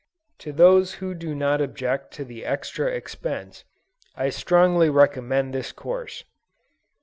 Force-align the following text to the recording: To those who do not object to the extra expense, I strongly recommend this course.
To 0.39 0.51
those 0.51 0.95
who 0.95 1.13
do 1.13 1.35
not 1.35 1.61
object 1.61 2.11
to 2.15 2.25
the 2.25 2.43
extra 2.43 2.87
expense, 2.87 3.65
I 4.15 4.29
strongly 4.31 4.89
recommend 4.89 5.53
this 5.53 5.71
course. 5.71 6.23